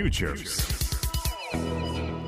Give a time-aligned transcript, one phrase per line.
[0.00, 0.66] Futures.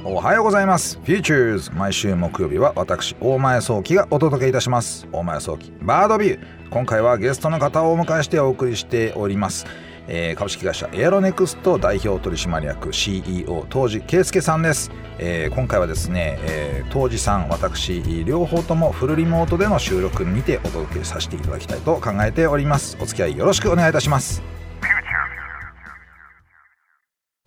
[0.04, 0.98] おはようございます。
[0.98, 5.06] フューチャーズ毎週木曜日は私、大前早期がお届けいたします。
[5.10, 6.68] 大前早期バードビュー。
[6.68, 9.64] 今回はゲストの方をお迎えしてお送りしております。
[10.06, 24.42] えー株式会社エアロネクスト代表取締役 CEO 当時圭介さんです、えー今回はですね、えー当時さん私両方ともフルリモートでの収録にてお届けさせていただきたいと考えておりますお付き合いよろしくお願いいたします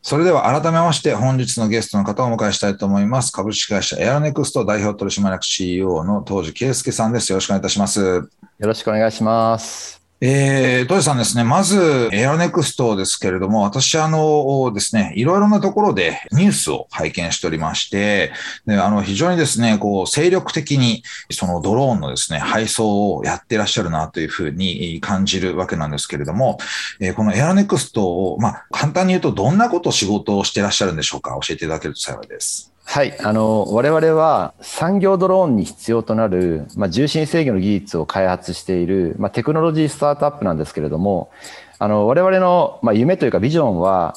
[0.06, 3.32] それでは改めまして本日のゲストの方をお迎えしたいと思います。
[3.32, 7.32] 株式会社エアネクスト代表取締役 CEO の当時圭介さんです。
[7.32, 8.00] よろしくお願いいたします。
[8.00, 10.05] よろしくお願いします。
[10.28, 18.32] えー、当時さんですね、まずエアロネクストですけれども、私あのですね、いろいろなところでニュースを拝見しておりまして、
[18.66, 26.58] であの非常にですね、こう精力的にそのドローンのですね、配送をやってらっしゃるなというふうに感じるわけなんですけれども、
[27.00, 31.38] えーこのエアロネクストを、まあ、簡単に言うとどんなこと仕事をしてらっしゃるんでしょうか？
[31.42, 32.75] 教えていただけると幸いです。
[32.86, 41.30] はい、あの我々は産業ドローンに必要となる、まあ、重心制御の技術を開発している、まあ、テクノロジースタートアップなんですけれども、
[41.78, 44.14] あの我々の、まあ、夢というかビジョンは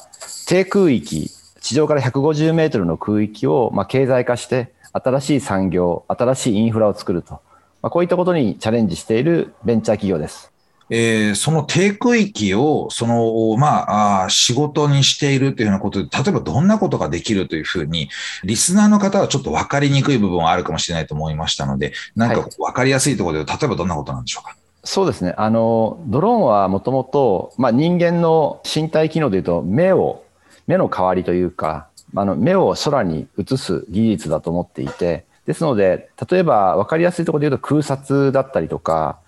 [0.47, 7.41] 低空域、地上から150メートルの空域を、まあ、経済化して新しい産業、新しいインフラを作ると、
[7.81, 10.53] まあ、こういったことにチャレンジしているベンチャー企業です。
[10.89, 18.09] えーその低空域を、その、まあ、仕事にしているというようなことで、例えばどんなことができるというふうに、
[18.43, 24.55] リスナーの方はちょっと分かりにくい部分はあるかもしれないと思いましたので、なんかはい分かりやすいところで、例えばどんなことなんでしょうか？
[24.83, 25.33] そうですね。
[25.37, 30.23] あの、ドローンはもともと、まあ、人間の身体機能でいうと、目を、
[30.67, 39.19] 目の代わりというか、あの、目を空に映す技術だと思っていて、ですので、例えば分かりやすいところで言うと空撮だったりとか、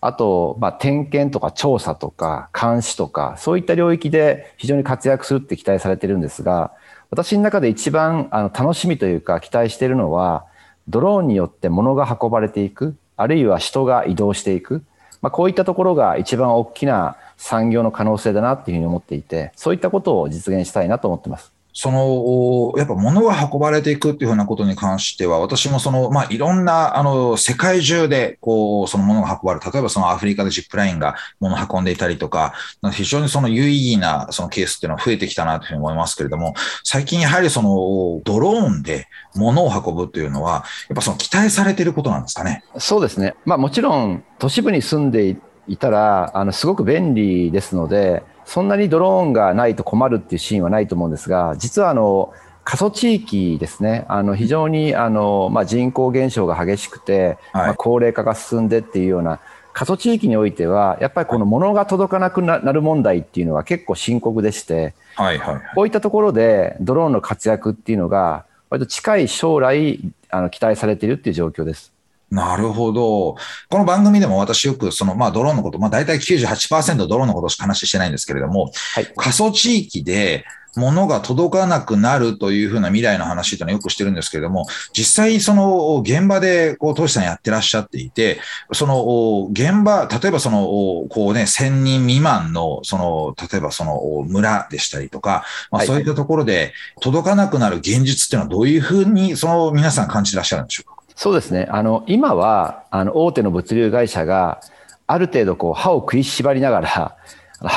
[0.00, 6.72] あと、まあ、点検とか調査とか監視とか、そういった領域で非常に活躍するって期待されてるんですが、
[7.10, 10.46] 私の中で一番あの楽しみというか期待しているのは、
[10.88, 14.82] ドローンによって物が運ばれていく、あるいは人が移動していく、
[15.20, 21.52] まあ、こういったところが一番大きな産業の可能性だなっていうふうに思っていて、そういったことを実現したいなと思ってます。
[21.72, 29.72] その、やっぱ物が運ばれていくっていうふうなことに関しては、私もその、まあ、いろんな、あの、世界中で、こう、その物が運ばれる。
[29.72, 32.54] 例えばそのアフリカでジップラインが物を運んでいたりとか、
[32.92, 36.54] 非常にその有意義なそのケースっていうのは増えてきたなというふうに思いますけれども、
[36.84, 39.06] 最近やはりその、ドローンで
[39.36, 42.64] 物を運ぶっていうのは、やっぱその期待されていることなんですかね？
[42.78, 43.34] そうですね。
[43.44, 45.36] まあもちろん都市部に住んで
[45.68, 52.34] いたら、あの、すごく便利ですので、そんなにドローンがないと困るっていうシーンはないと思うんですが、実はあの、
[52.64, 59.38] 過疎地域ですね、あの非常にあの、まあ、人口減少が激しくて、はいまあ、高齢化が進んでっていうような
[59.72, 65.62] 過疎地域においては、やっぱりこの物が届かなくななる問題っていうのは結構深刻でして、はいはいはい。
[65.76, 71.92] こういったところでドローンの活躍っていうのが、割と近い将来、あの期待されているっていう状況です。
[72.30, 73.36] なるほど。
[73.68, 79.12] この番組でも私よくその、まあドローンのこと、まあ大体98%ドローンのことしか話してないんですけれども、はい。
[79.16, 80.44] 過疎地域で
[80.76, 88.38] 物が届かなくなるというふうな未来の話というのはよくしてるんですけれども、実際その現場でこう、投資さんやってらっしゃっていて、
[88.72, 90.60] その現場、例えばその、
[91.08, 95.86] こうね、1000人未満の、その、例えばその村でしたりとか、まあはい。
[95.88, 100.89] そういったところで届かなくなる現実っていうのはどういうふうにその皆さん感じてらっしゃるんでしょうか？
[101.20, 101.66] そうですね。
[101.68, 104.62] あの、今は、あの、大手の物流会社が、
[105.06, 107.16] ある程度、こう、歯を食いしばりながら、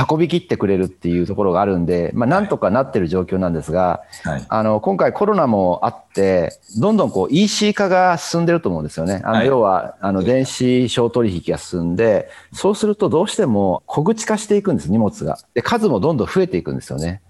[0.09, 4.46] 運び切ってくれるっていうところがあるんで、まあ、なんとかなってる状況なんですが、はい。
[4.48, 9.20] あの、今回コロナもあって、どんどんこう EC 化が進んでると思うんですよね。
[9.26, 15.38] あの、はい要は、あの、電子商取引が進んで、そうするとどうしても小口化していくんです、荷物が。
[15.54, 17.22] で、数もどんどん増えていくんですよね。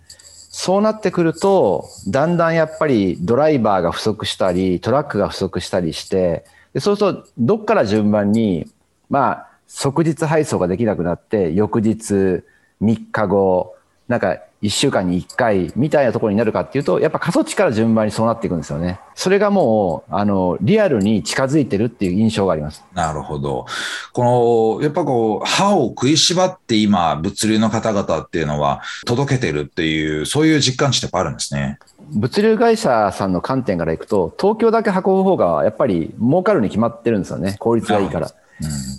[0.56, 8.68] そうなってくると、だんだんやっぱりドライバーが不足したり、トラックが不足したりして、でそうすると、どっから順番に、
[9.10, 12.44] まあ、即日配送ができなくなって、翌日、
[12.84, 13.76] 3日後、
[14.08, 19.00] なんか1週間に1回みたいなところになるかっていうと、やっぱ過疎地から順番にそうなっていくんですよね。
[19.14, 22.84] それがもう、あの、リアルに近づいてるっていう印象があります。
[22.94, 23.66] なるほど。
[24.14, 31.78] この、やっぱこう、歯を食いしばって今、物流の方々っていうのは届けてるっていう、そういう実感値ってやっぱあるんですね。
[32.14, 37.58] 物流会社さんの観点からいくと、東京だけ運ぶ方がやっぱり儲かるに決まってるんですよね。
[37.60, 38.32] 効率がいいから。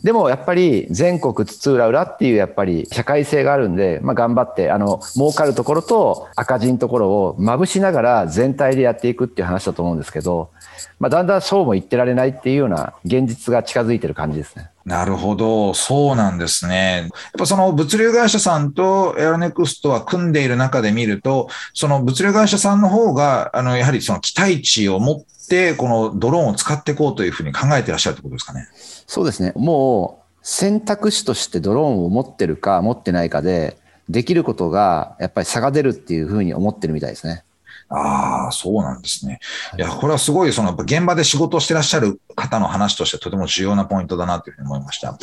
[0.03, 10.51] でもやっぱり全国津々浦々っていうやっぱり社会性があるんで、まあ、頑張ってあの儲かるところと赤字のところをまぶしながら全体でやっていくっていう話だと思うんですけど、
[10.99, 14.71] まあ、だんだんそうも言ってられないっていうような現実が近づいてる感じですね。
[14.85, 15.73] なるほど。
[15.73, 17.01] そうなんですね。
[17.03, 28.69] やっぱその物流会社さんとエアロネクストは組んでいる中で見ると、その物流会社さんの方が、あの、やはりその期待値を持って、このドローンを使っていこうというふうに考えていらっしゃるということですかね。
[29.07, 29.53] そうですね。
[29.57, 33.77] もう選択肢としてドローンを持ってるか持ってないかで、
[34.09, 37.45] できることがやっぱり差が出るっていうふうに思ってるみたいですね。
[37.89, 39.41] ああ、そうなんですね。
[39.77, 45.17] いや、これはすごい、その、現場で仕事をしてらっしゃる方の話としてとても重要なポイントだなというふうに思いました。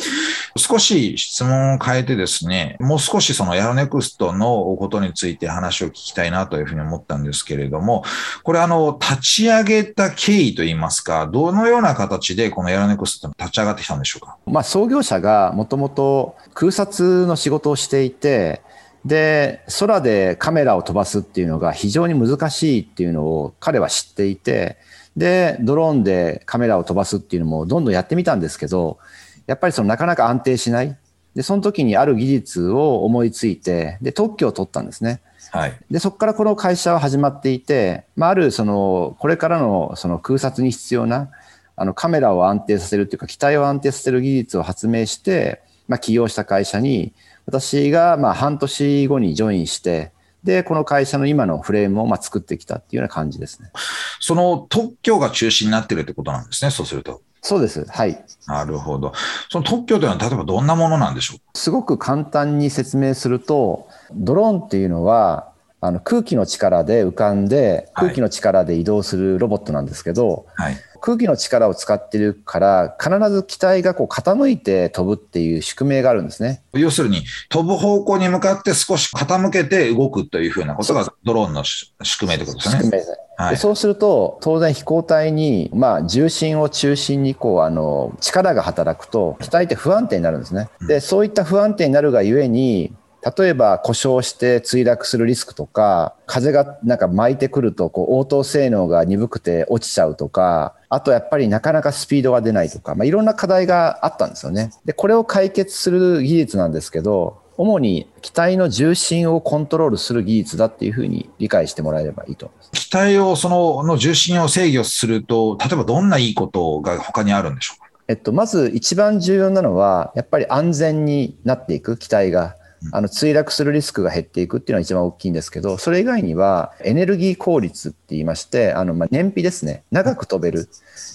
[0.56, 8.04] 少し質問を変えてですね、もう少しそのヤロネクストのことについて話を聞きたいなというふうに思ったんですけれども、
[8.42, 14.36] これあの、立ち上げた経緯といいますか、どのような形でこのヤロネクスト立ち上がってきたんでしょうか？
[14.46, 18.62] まあ、創業者がもともと空撮の仕事をしていて、
[19.04, 24.76] で、空でカメラを飛ばすっていうのが非常に難しいっていうのを彼は知っていて、
[25.16, 28.98] で、ドローンでカメラを飛ばすっていうのもどんどんやってみたんですけど、
[29.46, 30.96] やっぱりそのなかなか安定しない。
[31.34, 35.20] で、その時にある技術を思いついて、で、特許を取ったんですね。
[35.50, 35.76] はい。
[35.90, 41.30] で、そこからこの会社は始まっていて、まあ、あるその、これからのその空撮に必要な、
[41.74, 47.12] あのカメラを安定させるっていうか、機体を安定させる技術を発明して、まあ、起業した会社に、
[47.46, 50.12] 私がまあ半年後にジョインして、
[50.44, 53.70] で、この会社の今のフレームをまあ作ってきたっていうような感じですね。
[54.18, 57.22] その特許が中心になってるってことなんですね、そうすると。
[57.42, 57.84] そうです。
[57.88, 58.24] はい。
[58.46, 59.12] なるほど。
[59.50, 61.58] その特許というのは例えばどんなものなんでしょう？
[61.58, 65.51] すごく簡単に説明すると、ドローンっていうのは、
[65.84, 76.62] あの空気の力で浮かんで、空気の力で移動するロボットなんですけど、はい、空気の力を使ってるから、必ず機体がこう傾いて飛ぶっていう宿命があるんですね。
[76.72, 82.82] 要するに、飛ぶ方向に向かって少し傾けて動くというふうなことがドローンの宿命ってことですね。
[82.84, 83.18] 宿命です。
[83.36, 90.68] はい、そうすると、当然飛行体に、まあ、重心を中心にこうあの力が働くと、機体って不安定になるんですね。
[90.86, 92.92] で、そういった不安定になるがゆえに、
[93.36, 104.72] 例えば故障して墜落するリスクとか、風がなんか巻いてくるとこう応答性能が鈍くて落ちちゃうとか、あとやっぱりなかなかスピードが出ないとか、まあ、いろんな課題があったんですよね。
[104.84, 112.70] で、これを解決する技術なんですけど、主に機体の重心をコントロールする技術だっていうふうに理解してもらえればいいと思います。
[112.72, 117.86] 機体をそのの重心を制御すると、例えばどんないいことが他にあるんでしょうか？
[118.08, 122.56] えっと、まず一番重要なのは、やっぱり安全になっていく機体が。
[122.90, 130.68] あの墜落するリスクが減っていくっていうのが一番大きいんですけど、それ以外にはエネルギー効率って言いまして、あのまあ燃費ですね、長く飛べる。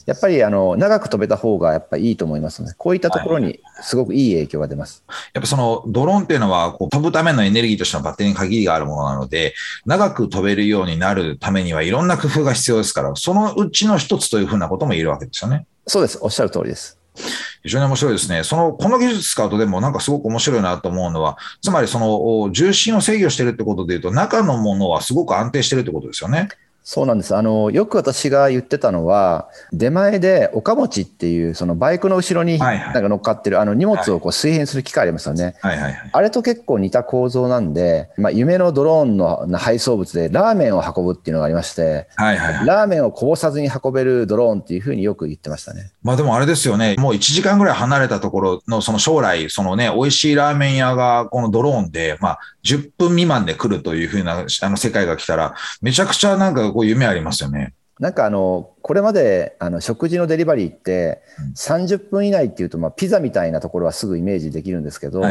[0.05, 5.03] やっぱりあの長く飛べた方がやっぱりいいと思いますので、こういったところにすごくいい影響が出ます。
[5.33, 9.53] やっぱそのドローンっていうのはこう飛ぶためのエネルギーとしてのバッテリーに限りがあるものなので、
[9.85, 15.65] 長く飛べるようになるためにはいろんな工夫が必要ですから、そのうちの一つというふうなことも言えるわけですよね。
[15.85, 16.19] そうです。
[16.21, 16.96] おっしゃる通りです。
[17.63, 18.43] 非常に面白いですね。
[18.43, 26.49] その、この技術使うとでもなんかすごく面白いなと思うのは、つまりその重心を制御してるってことでいうと、中のものはすごく安定してるってことですよね。
[26.89, 27.35] そうなんです。
[27.35, 35.57] あの、よく私が言ってたのは、出前で岡持ちっていう、そのバイクの後ろになんか乗っかってる、あの荷物をこう水平する機械ありますよね。
[35.59, 45.91] はいはいはい、あれと結構似た構造なんで、まあ、夢のドローンの配送物でラーメンを運ぶっていうのがありまして、はいはいはい、ラーメンをこぼさずに運べるドローンっていうふうによく言ってましたね。
[46.03, 57.73] まあでもあれですよね、もう1時間ぐらい離れたところのその将来、そのね、美味しいラーメン屋がこのドローンで、まあ10分未満で来るというふうなあの世界が来たら、めちゃくちゃなんかこう夢ありますよね。
[57.99, 61.23] なんかあの、これまであの食事のデリバリーって
[61.55, 65.21] 30分以内っていうと、まあピザみたいなところはすぐイメージできるんですけど、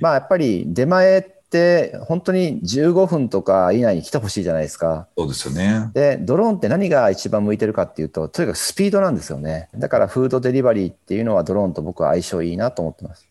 [0.00, 5.06] まあやっぱり出前って本当に15分とか以内に来てほしいじゃないですか。
[5.16, 5.90] そうですよね。
[5.94, 9.68] で、ドローンって何が一番向いてるかっていうと、とにかくスピードなんですよね。
[9.76, 13.28] だからフードデリバリーっていうのはドローンと僕は相性いいなと思ってます。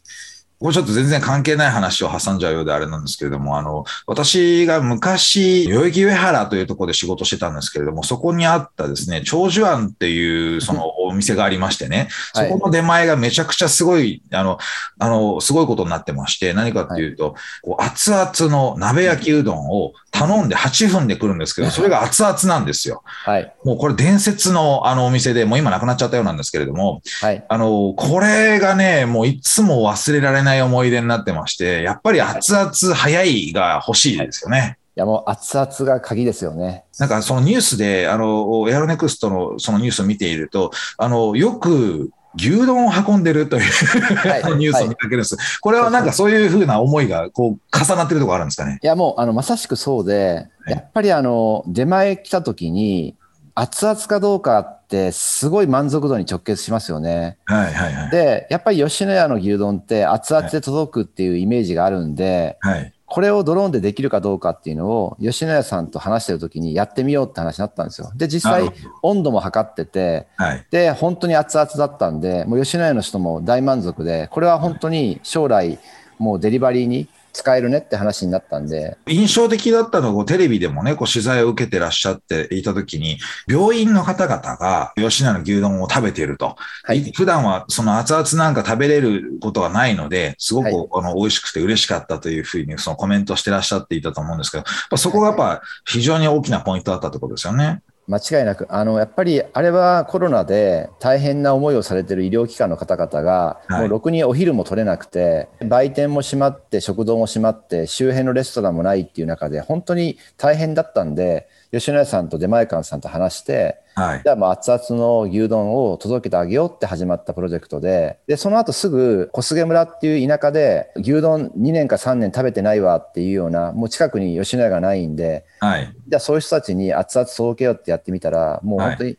[0.62, 14.58] これちょっと全然関係ない話を挟んじゃうようであれなんですけれども、あの、私が昔、代々木上原というところで仕事してたんですけれども、そこにあったですね、長寿庵っていうそのお店がありましてね、そこの出前がめちゃくちゃすごい、あの、
[15.00, 23.04] あの、すごいことになってまして、何かっていうと、こう熱々の鍋焼きうどんを頼んで8分で来るんですけど、それが熱々なんですよ。
[23.06, 23.54] はい。
[23.64, 27.46] もうこれ伝説のあのお店で、もう今なくなっちゃったようなんですけれども、はい。
[27.48, 34.78] あの、これがね、もういつも忘れられない思い出になってまして、やっぱり熱々早いが欲しいですよね。
[34.96, 36.84] いやもう熱々が鍵ですよね。
[37.00, 43.64] なんかそのニュースで、あの、エアロネクストのそのニュースを見ていると、あの、よく牛丼を運んでるという
[44.28, 53.18] はい、ニュースを見かけるんです、はい、これはなんかそういうふうな思いがこう重なってるところあるんですかねいやもうあのまさしくそうで、やっぱりあの出前来た時に
[53.54, 57.38] 熱々かどうかっってすごい満足度に直結しますよね。
[57.46, 58.10] はいはいはい。
[58.12, 62.94] で、やっぱり吉野家の牛丼って熱々で届くっていうイメージがあるんで、はい。
[63.12, 68.10] これをドローンでできるかどうかっていうのを吉野家さんと話してる時にやってみようって話になったんですよ。
[68.16, 70.66] で、実際温度も測ってて、はい。
[70.72, 75.78] で、本当に熱々だったんで、もう吉野家の人も大満足で、これは本当に将来
[76.20, 86.56] もうデリバリーに使えるねって話になったんで、印象的だったのが、テレビでもね、こう取材を受けてらっしゃっていたときに、病院の方々が吉野家の牛丼を食べていると。
[86.84, 94.58] はい普段はその熱々なんか食べれることはないので、すごく、はいあの美味しくて嬉しかったというふうにそのコメントしてらっしゃっていたと思うんですけ
[94.90, 97.82] ど、そこがやっぱ非常に大きなポイントだったってことですよね。
[98.08, 103.80] 間違いなく、あのやっぱりあれはコロナで大変な思いをされている医療機関の方々が、はい。
[103.82, 114.30] もうろくにお昼も取れなくて、売店も閉まって、食堂も閉まって、周辺のレストランもないっていう中で、本当に大変だったんで、吉野家さんと出前館さんと話して、はいじ。
[114.30, 125.94] ゃあもう熱々の牛丼を届けてあげようって始まったプロジェクトで、で、その後すぐ小菅村っていう田舎で牛丼2年か3年食べてないわっていうような、もう近くに吉野家がないんで、はい。
[126.08, 129.18] じゃあそういう人たちに熱々届けようってやってみたら、もう本当に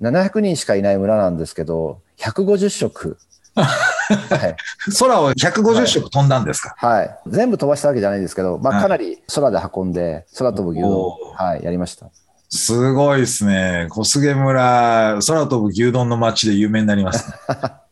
[0.00, 3.18] 700人しかいない村なんですけど、150食。
[3.54, 4.56] はい、
[4.98, 7.18] 空を150食飛んだんですか、はい。
[7.26, 12.10] 全部飛ばしたわけじゃないんですけど、まあ、はいかなり空で運んで、空飛ぶ牛丼はい、やりました。
[12.48, 13.86] すごいですね。
[13.90, 17.36] 小菅村、空飛ぶ牛丼の街で有名になりますね。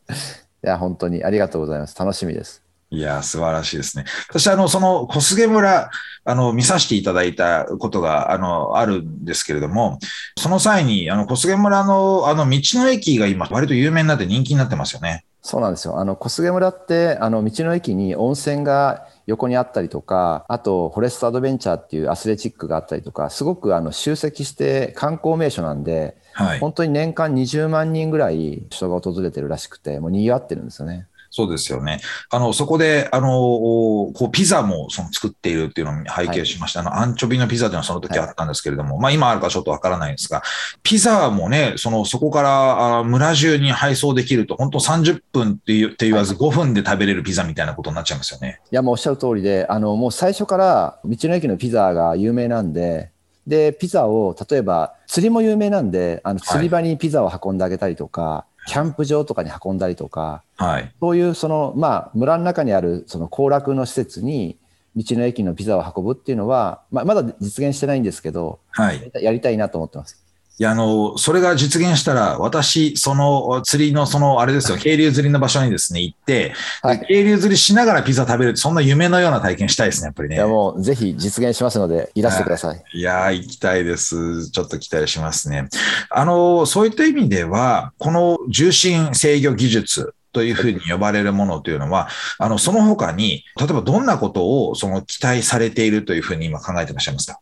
[0.65, 1.99] いや、本当にありがとうございます。
[1.99, 2.63] 楽しみです。
[2.91, 4.05] いや、素晴らしいですね。
[4.29, 5.91] 私、あの、その小菅村、
[6.25, 9.99] あの、見させていただいたことが、あの、あるんですけれども、
[10.37, 15.25] その際に、あの、小菅村の、あの、道の駅が今、割と有名になって人気になってますよね。
[15.43, 15.99] そうなんですよ。
[15.99, 26.61] あの、小菅村って、あの、道の駅に温泉が横にあったりとか、あと、フォレストアドベンチャーっていうアスレチックがあったりとか、すごくあの集積して観光名所なんで、はい。
[26.61, 31.07] 本当に年間20万人ぐらい人が訪れてるらしくて、もう賑わってるんですよね。
[31.31, 32.01] そうですよね。
[32.29, 36.81] あの、そこで、あの、こう、ピザもその作っているっていうのを拝見しました。
[36.81, 40.43] あの、アンチョビのピザというのはその時あったんですけれども、まあ今あるかちょっとわからないんですが、
[40.83, 48.61] ピザもね、その、そこからあ村中に配送できると、本当30分って言って言わず5分で食べれるピザみたいなことになっちゃいますよね。
[48.71, 53.11] いや、もうおっしゃる通りで、あの、もう最初から道の駅のピザが有名なんで、
[53.47, 60.93] で、ピザを、例えば、釣りも有名なんで、あの、釣り場にピザを運んであげたりとか、キャンプ場とかに運んだりとか、はい。
[61.01, 64.59] そういうその、まあ、村の中にあるその行楽の施設に
[64.97, 69.11] 道の駅のピザを運ぶっていうのは、まあ、まだ実現してないんですけど、はい。
[69.15, 70.25] やりたいなと思ってます。
[70.61, 76.53] いや、あの、それが実現したら、私、その釣りの、その、あれですよ、渓流釣りの場所にですね、行って、
[76.83, 80.35] はいで渓流釣りしながらピザ食べるって、そんな夢のような体験したいですね、やっぱりね。
[80.35, 82.85] いや、もうぜひ実現しますので、いらしてください。
[82.93, 84.51] いやー、行きたいです。
[84.51, 85.71] ちょっと期待しますね。
[86.11, 97.41] あの、そういった意味では、この重心制御技術というふうに呼ばれるものというのは、あの、その他に、例えばどんなことをその期待されているというふうに今考えていらっしゃいますか？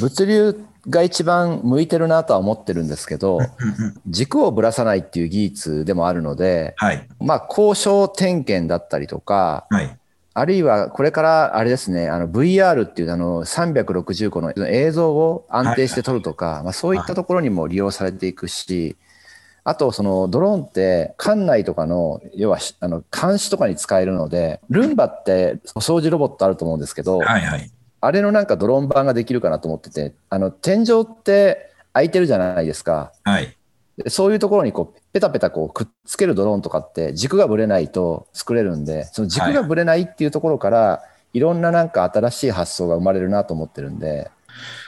[0.00, 0.56] 物流
[0.88, 3.40] が一番向いてるなとは思ってるんですけど、
[4.08, 7.08] 軸をぶらさないっていう技術でもあるので、はい。
[7.20, 9.98] まあ、交渉点検だったりとか、はい。
[10.38, 18.96] あるいはこれからあれですね、あの VR っていうあの360個の映像を安定して撮るとか、まあ、そういったところにも利用されていくし、
[19.64, 27.40] あとそのドローンって館内とかの要はあの監視とかに使えるので、ルンバってお掃除ロボットあると思うんですけど、はい。
[27.40, 27.70] はい。
[28.06, 33.12] あれのなんかドローン版ができるかなと思ってて、あの天井って開いてるじゃないですか。
[33.24, 33.56] はい。
[33.96, 44.30] でそういうところにこうペタペタこうくっつけるドローンとかって軸がぶれないと作れるんで、その軸がぶれないっていうところから、いろんななんか新しい発想が生まれるなと思ってるんで、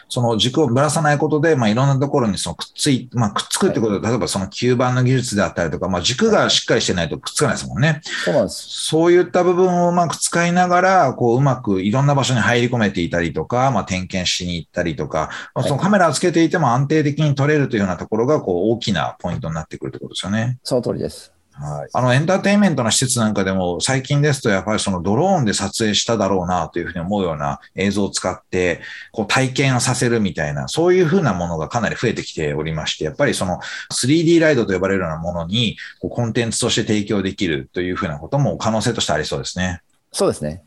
[0.09, 8.01] その軸をぶらさないことで、まあ、いろんなところにそのくっつい、まあ、くっつくってことで、例えばその吸盤の技術であったりとか、まあ、軸がしっかりしてないとくっつかないですもんね。
[8.25, 8.87] そうなんです。
[8.89, 20.59] そういった部分をうまく使いながら、こう、うまくいろんな場所に入り込めていたりとか、まあ、点検しに行ったりとか、まあそのカメラをつけていても安定的に撮れるというようなところが、こう、大きなポイントになってくるということですよね。
[20.63, 21.38] その通りです。
[21.61, 21.89] はい。
[21.93, 33.59] あの、エンターテインメントの施設なんかでも、最近ですと、やっぱりそのドローンで撮影しただろうな、というふうに思うような映像を使って、こう、体験をさせるみたいな、そういうふうなものがかなり増えてきておりまして、やっぱりその
[33.93, 39.83] 3D ライドと呼ばれるようなものに、こう、コンテンツとして提供できるというふうなことも可能性としてありそうですね。
[40.11, 40.63] そうですね。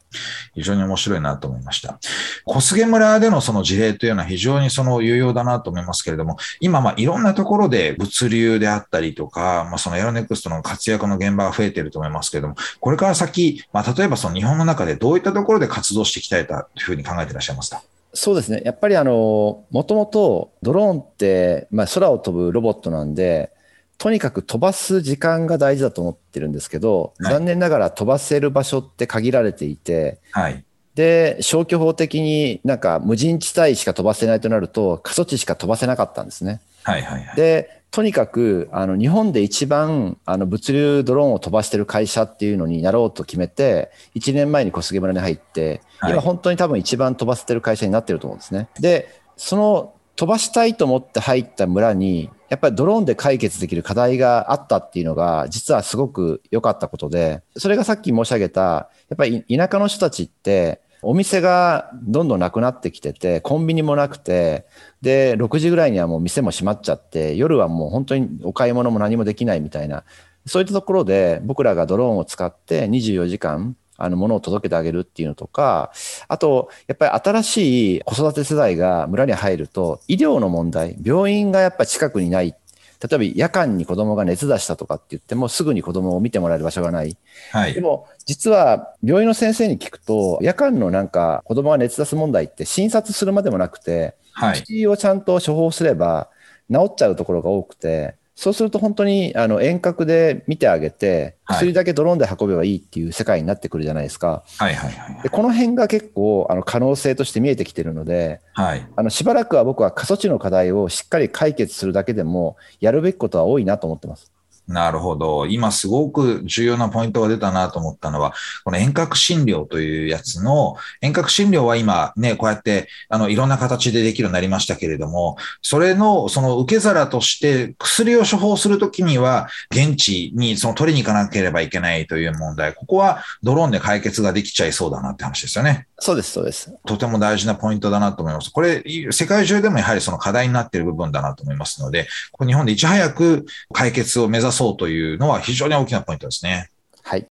[0.54, 2.00] 非常に面白いなと思いました。
[2.46, 17.82] 小菅村でのその事例というのは非常にその有用だなと思いますけれども、今まあいろんなところで物流であったりとか、まあそのエロネクストの活躍の現場が増えていると思いますけれども、これから先、まあ例えばその日本の中でどういったところで活動していきたいというふうに考えていらっしゃいますか？
[18.14, 18.62] そうですね。
[18.66, 23.54] やっぱりあの、もともとドローンって、まあ、空を飛ぶロボットなんで、
[24.02, 30.66] とにかく飛ばす時間が大事だと思ってるんですけど、はい残念ながら飛ばせる場所って限られていて、はい。
[30.96, 36.62] で、消去法的になんか無人地帯しか飛ばせないとなると、過疎地しか飛ばせなかったんですね。
[36.82, 37.36] はいはいはい。
[37.36, 48.68] で、とにかく、あの、日本で一番、あの、物流ドローンを飛ばしてる会社っていうのになろうと決めて、1年前に小菅村に入って、はい今本当に多分一番飛ばせてる会社になってると思うんですね。
[48.80, 64.68] で、その飛ばしたいと思って入った村に、やっぱりドローンで解決できる課題があったっていうのが、実はすごく良かったことで、それがさっき申し上げた、やっぱり田舎の人たちって、お店がどんどんなくなってきてて、コンビニもなくて、
[65.02, 70.04] で、6時ぐらいにはもう店も閉まっちゃって、夜はもう本当にお買い物も何もできないみたいな、
[70.46, 75.92] そういったところで僕らがドローンを使って24時間、あの、物を届けてあげるっていうのとか、
[76.28, 82.56] あと、やっぱり新しい子育て世代が村に入ると、医療の問題、病院がやっぱ近くにない。
[83.02, 87.18] 例えば夜間に子供が熱出したとかって言っても、すぐに子供を見てもらえる場所がない。
[87.52, 87.82] はいで。
[87.82, 94.62] も、実は病院の先生に聞くと、夜間のなんか子供が熱出す問題って診察するまでもなくて、はい。
[94.62, 96.30] 薬をちゃんと処方すれば
[96.72, 104.44] 治っちゃうところが多くて、そうすると本当にあの遠隔で見てあげて、はい薬だけドローンで運べばいいっていう世界になってくるじゃないですか。
[104.58, 108.88] はいはいはいで、この辺が結構あの可能性として見えてきてるので、はい。
[108.96, 114.32] あのしばらくは僕は過疎地の課題をしっかり解決するだけでも、やるべきことは多いなと思ってます。
[114.72, 115.46] なるほど。
[115.46, 135.88] 今すごく重要なポイントが出たなと思ったのは、この遠隔診療というやつの、遠隔診療は今ね、こうやって、あの、いろんな形でできるようになりましたけれども、それの、その受け皿として薬を処方するときには、現地にその取りに行かなければいけないという問題、ここはドローンで解決ができちゃいそうだなって話ですよね。
[136.00, 136.74] そうです、そうです。
[136.88, 138.52] とても大事なポイントだなと思います。
[138.52, 146.70] これ、世界中でもやはりその課題になっている部分だなと思いますので、ここ日本でいち早く解決を目指そうというのは非常に大きなポイントですね。
[147.02, 147.26] はい。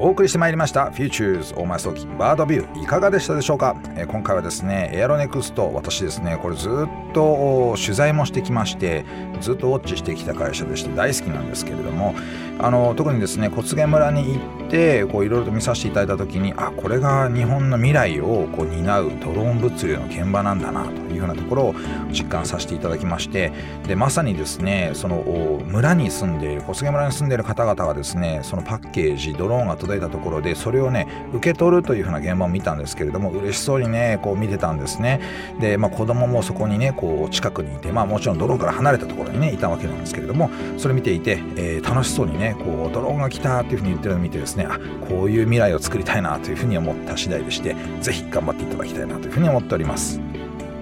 [0.00, 9.06] お送りしてまいりました Futures 大前早期バードビューいかがでしたでしょうか、えー今回はですねエアロネクスト私ですねこれずっとお取材もしてきまして
[9.40, 12.14] ずっとウォッチしてきた会社でして大好きなんですけれども
[12.58, 21.74] あの特にですね小菅村に行ってこういろいろと見させていただいた時にあこれが日本の未来をこう担うドローン物流の現場なんだなというようなところを
[22.10, 23.52] 実感させていただきまして
[23.86, 25.16] でまさにですねその
[25.66, 35.20] 村に住んでいる小菅村に住んでいる方々はですねそのパッケージドローンが届いたところでそれをね受け取るというふうな現場を見たんですけれども嬉しそうにねこう見てたんですね。
[35.60, 44.78] で、まあ、子供もそこにねこう近くにいてまあもちろんドローンから離れたところにねいたわけなんですけれどもそれ見ていて、えー楽しそうにねねこうドローンが来たっていうふうに言ってるのを見てですねあ
[45.08, 50.20] こういう未来を作りたいなというふうに思った次第でしてぜひ頑張っていただきたいなというふうに思っております。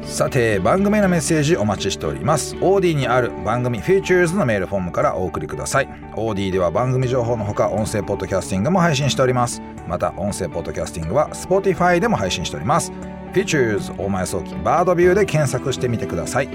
[0.04, 2.56] さて番組へのメッセージお待ちしております。
[2.56, 5.88] OD にある番組 Futures のメールフォームからお送りください。
[6.16, 9.62] OD では番組情報のほか音声ポッドキャスティングも配信しております。
[9.88, 12.92] また音声ポッドキャスティングは Spotify でも配信しております。
[13.32, 16.48] Futures 大前早期バードビューで検索してみてください。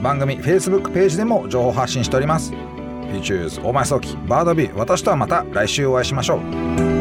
[0.00, 2.52] 番組 Facebook ページでも情報発信しております。
[3.12, 4.16] Futures 大前早期。
[4.26, 4.76] バードビー。
[4.76, 6.91] 私とはまた来週お会いしましょう。